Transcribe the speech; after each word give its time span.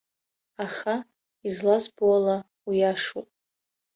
Аха, 0.65 0.95
излазбо 1.47 2.05
ала, 2.17 2.37
уиашоуп. 2.67 3.27